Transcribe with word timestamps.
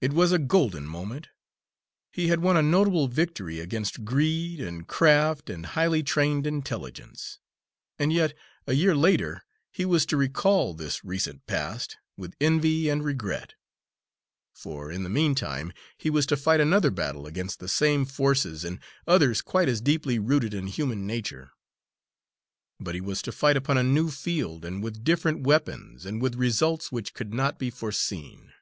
It 0.00 0.12
was 0.12 0.32
a 0.32 0.40
golden 0.40 0.84
moment. 0.84 1.28
He 2.12 2.26
had 2.26 2.40
won 2.40 2.56
a 2.56 2.60
notable 2.60 3.06
victory 3.06 3.60
against 3.60 4.04
greed 4.04 4.58
and 4.60 4.84
craft 4.88 5.48
and 5.48 5.64
highly 5.64 6.02
trained 6.02 6.44
intelligence. 6.44 7.38
And 7.96 8.12
yet, 8.12 8.34
a 8.66 8.72
year 8.72 8.96
later, 8.96 9.44
he 9.70 9.84
was 9.84 10.06
to 10.06 10.16
recall 10.16 10.74
this 10.74 11.04
recent 11.04 11.46
past 11.46 11.98
with 12.16 12.34
envy 12.40 12.88
and 12.88 13.04
regret; 13.04 13.54
for 14.52 14.90
in 14.90 15.04
the 15.04 15.08
meantime 15.08 15.72
he 15.98 16.10
was 16.10 16.26
to 16.26 16.36
fight 16.36 16.58
another 16.58 16.90
battle 16.90 17.24
against 17.24 17.60
the 17.60 17.68
same 17.68 18.04
forces, 18.04 18.64
and 18.64 18.80
others 19.06 19.40
quite 19.40 19.68
as 19.68 19.80
deeply 19.80 20.18
rooted 20.18 20.52
in 20.52 20.66
human 20.66 21.06
nature. 21.06 21.52
But 22.80 22.96
he 22.96 23.00
was 23.00 23.22
to 23.22 23.30
fight 23.30 23.56
upon 23.56 23.78
a 23.78 23.84
new 23.84 24.10
field, 24.10 24.64
and 24.64 24.82
with 24.82 25.04
different 25.04 25.42
weapons, 25.46 26.04
and 26.04 26.20
with 26.20 26.34
results 26.34 26.90
which 26.90 27.14
could 27.14 27.32
not 27.32 27.60
be 27.60 27.70
foreseen. 27.70 28.52